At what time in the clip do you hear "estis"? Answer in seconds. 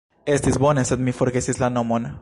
0.35-0.57